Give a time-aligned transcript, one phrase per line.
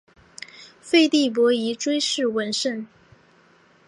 [0.81, 2.87] 废帝溥仪追谥文慎。